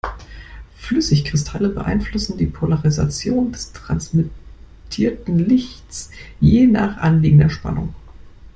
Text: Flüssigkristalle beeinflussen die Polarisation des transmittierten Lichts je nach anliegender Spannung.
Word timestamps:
Flüssigkristalle 0.77 1.69
beeinflussen 1.69 2.35
die 2.35 2.47
Polarisation 2.47 3.51
des 3.51 3.71
transmittierten 3.71 5.37
Lichts 5.47 6.09
je 6.39 6.65
nach 6.65 6.97
anliegender 6.97 7.51
Spannung. 7.51 7.93